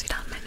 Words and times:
You 0.00 0.04
it 0.04 0.16
on, 0.16 0.30
man. 0.30 0.37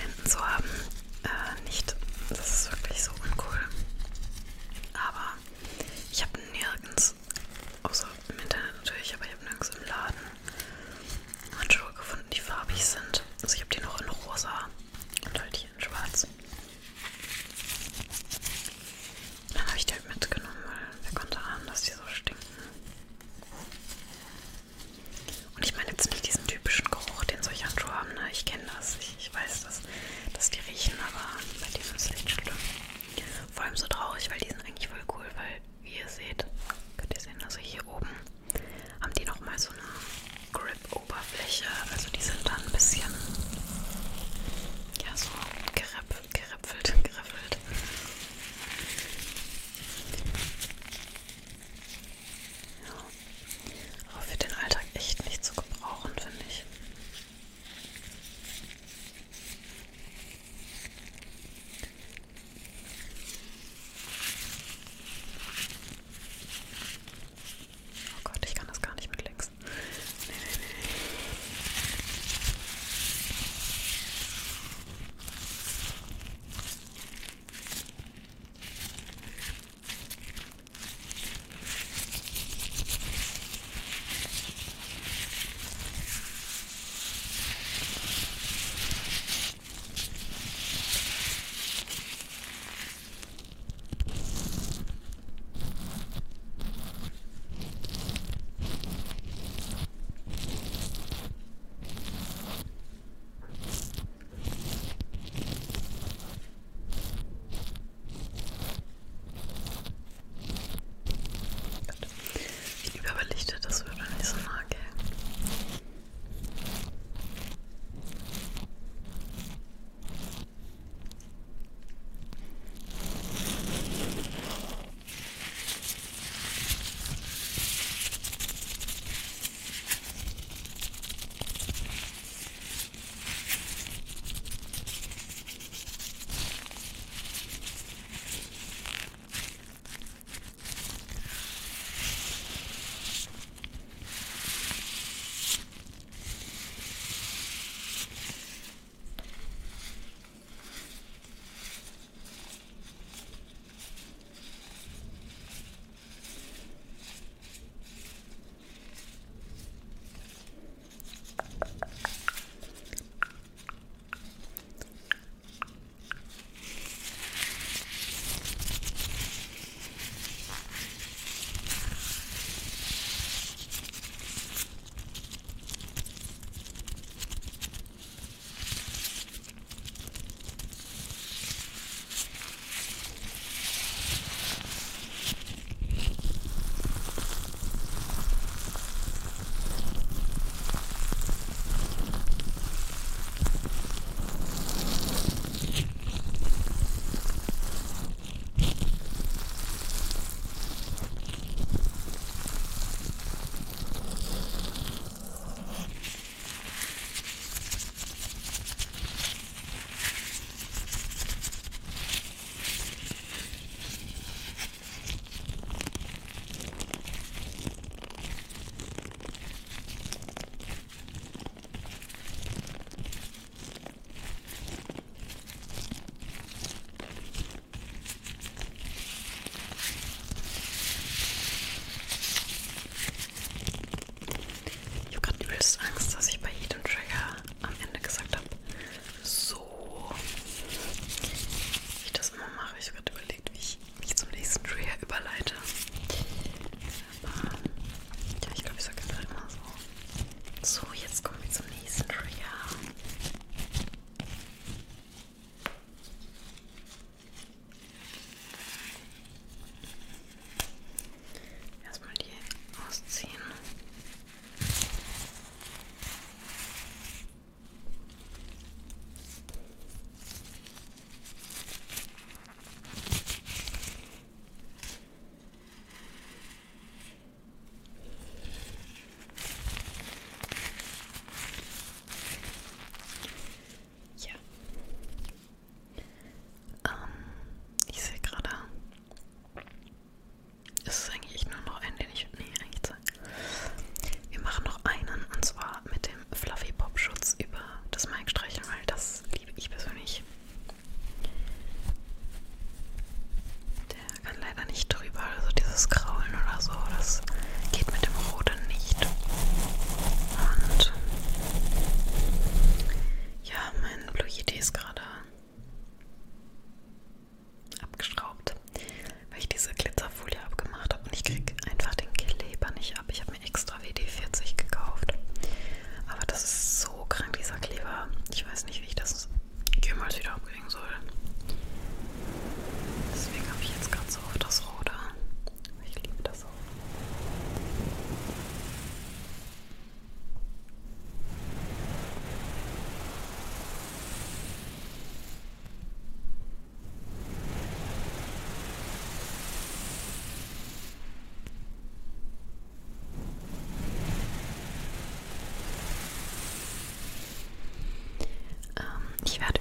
Ich 359.26 359.40
werde 359.40 359.61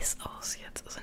weiß 0.00 0.16
aus 0.20 0.56
jetzt. 0.56 0.86
Also 0.86 0.99